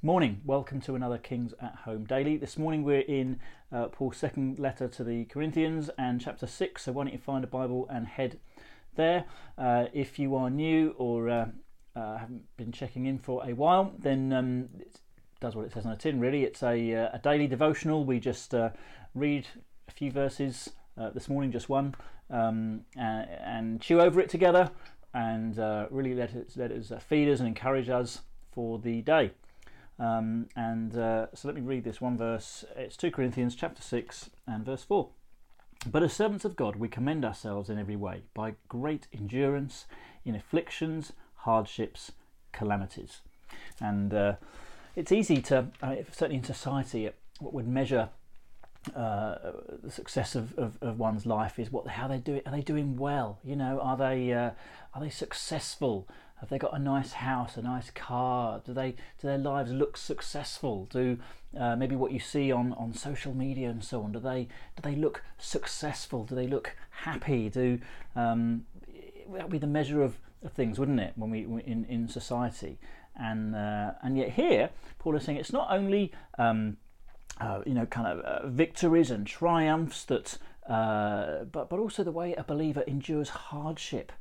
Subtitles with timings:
[0.00, 2.36] Morning, welcome to another Kings at Home Daily.
[2.36, 3.40] This morning we're in
[3.72, 7.42] uh, Paul's second letter to the Corinthians and chapter 6, so why don't you find
[7.42, 8.38] a Bible and head
[8.94, 9.24] there.
[9.58, 11.46] Uh, if you are new or uh,
[11.96, 15.00] uh haven't been checking in for a while, then um, it
[15.40, 16.44] does what it says on the tin really.
[16.44, 18.04] It's a, uh, a daily devotional.
[18.04, 18.70] We just uh,
[19.16, 19.48] read
[19.88, 20.70] a few verses
[21.12, 21.96] this morning, just one,
[22.30, 24.70] um, and, and, chew over it together
[25.12, 25.58] and
[25.90, 28.20] really let it, let it feed us and encourage us
[28.52, 29.32] for the day.
[29.98, 32.64] Um, and uh, so let me read this one verse.
[32.76, 35.08] It's 2 Corinthians chapter 6 and verse 4.
[35.86, 39.86] But as servants of God, we commend ourselves in every way by great endurance
[40.24, 42.12] in afflictions, hardships,
[42.52, 43.20] calamities.
[43.80, 44.34] And uh,
[44.96, 48.10] it's easy to, uh, certainly in society, what would measure
[48.94, 49.52] uh,
[49.82, 52.46] the success of, of, of, one's life is what how they do it.
[52.46, 53.38] Are they doing well?
[53.44, 54.50] You know, are they uh,
[54.94, 56.08] are they successful?
[56.40, 58.60] Have they got a nice house, a nice car?
[58.64, 60.86] Do they do their lives look successful?
[60.90, 61.18] Do
[61.58, 64.12] uh, maybe what you see on, on social media and so on?
[64.12, 64.44] Do they
[64.76, 66.24] do they look successful?
[66.24, 67.48] Do they look happy?
[67.48, 67.80] Do
[68.14, 68.66] um,
[69.32, 71.12] that would be the measure of, of things, wouldn't it?
[71.16, 72.78] When we in in society,
[73.16, 76.76] and uh, and yet here Paul is saying it's not only um,
[77.40, 82.12] uh, you know kind of uh, victories and triumphs that, uh, but but also the
[82.12, 84.12] way a believer endures hardship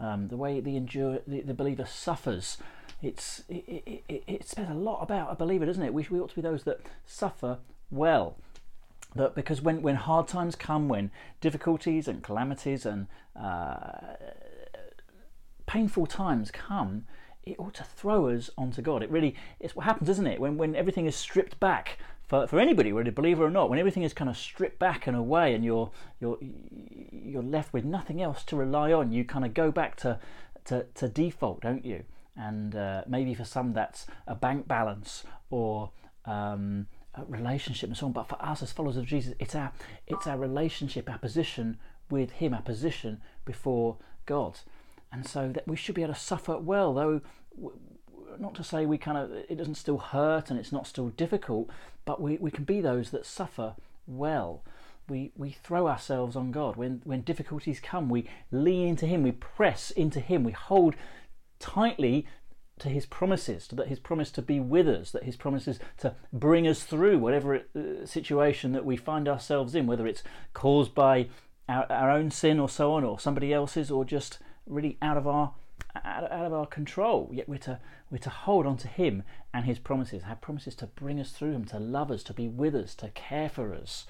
[0.00, 2.58] um, the way the, endure, the, the believer suffers.
[3.02, 5.94] It's, it, it, it, it says a lot about a believer, doesn't it?
[5.94, 7.58] We, we ought to be those that suffer
[7.90, 8.36] well.
[9.14, 14.16] That because when, when hard times come, when difficulties and calamities and uh,
[15.66, 17.06] painful times come,
[17.44, 19.02] it ought to throw us onto God.
[19.02, 20.40] It really it's what happens, isn't it?
[20.40, 21.98] When when everything is stripped back
[22.30, 25.16] for, for anybody, whether believer or not, when everything is kind of stripped back and
[25.16, 26.38] away, and you're you're
[27.10, 30.16] you're left with nothing else to rely on, you kind of go back to
[30.66, 32.04] to, to default, don't you?
[32.36, 35.90] And uh, maybe for some that's a bank balance or
[36.24, 38.12] um, a relationship and so on.
[38.12, 39.72] But for us as followers of Jesus, it's our
[40.06, 41.78] it's our relationship, our position
[42.10, 44.60] with Him, our position before God,
[45.10, 47.22] and so that we should be able to suffer well, though
[48.40, 51.68] not to say we kind of it doesn't still hurt and it's not still difficult,
[52.04, 53.74] but we, we can be those that suffer
[54.06, 54.64] well.
[55.08, 56.76] We, we throw ourselves on God.
[56.76, 60.94] When, when difficulties come, we lean into Him, we press into Him, we hold
[61.58, 62.26] tightly
[62.78, 66.14] to His promises, to that His promise to be with us, that His promises to
[66.32, 70.22] bring us through whatever uh, situation that we find ourselves in, whether it's
[70.54, 71.28] caused by
[71.68, 75.26] our, our own sin or so on, or somebody else's, or just really out of
[75.26, 75.54] our
[75.96, 77.30] out, out of our control.
[77.32, 77.78] Yet we're to
[78.10, 80.22] we're to hold on to Him and His promises.
[80.22, 83.08] Have promises to bring us through Him, to love us, to be with us, to
[83.10, 84.06] care for us,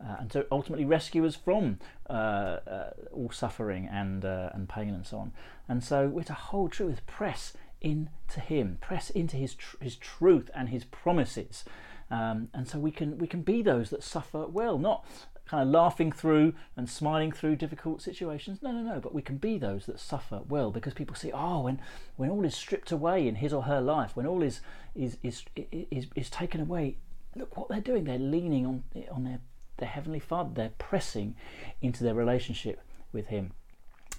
[0.00, 1.78] uh, and to ultimately rescue us from
[2.08, 5.32] uh, uh, all suffering and uh, and pain and so on.
[5.68, 9.96] And so we're to hold true, with press into Him, press into His tr- His
[9.96, 11.64] truth and His promises.
[12.10, 15.06] Um, and so we can we can be those that suffer well, not
[15.52, 18.62] kind of laughing through and smiling through difficult situations.
[18.62, 19.00] No, no, no.
[19.00, 21.78] But we can be those that suffer well because people see, oh, when
[22.16, 24.62] when all is stripped away in his or her life, when all is
[24.94, 26.96] is is is, is taken away,
[27.36, 28.04] look what they're doing.
[28.04, 29.40] They're leaning on on their
[29.76, 30.52] their heavenly Father.
[30.54, 31.36] They're pressing
[31.82, 32.80] into their relationship
[33.12, 33.52] with Him.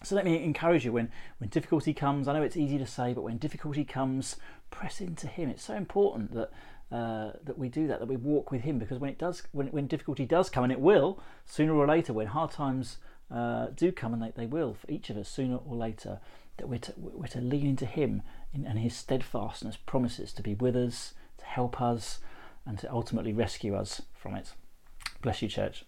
[0.03, 2.27] So let me encourage you when, when difficulty comes.
[2.27, 4.35] I know it's easy to say, but when difficulty comes,
[4.69, 5.49] press into Him.
[5.49, 6.51] It's so important that
[6.91, 9.67] uh, that we do that, that we walk with Him, because when it does, when,
[9.67, 12.97] when difficulty does come, and it will sooner or later, when hard times
[13.31, 16.19] uh, do come, and they, they will for each of us sooner or later,
[16.57, 18.21] that we're to, we're to lean into Him
[18.53, 22.19] in, and His steadfastness promises to be with us, to help us,
[22.65, 24.53] and to ultimately rescue us from it.
[25.21, 25.85] Bless you, church.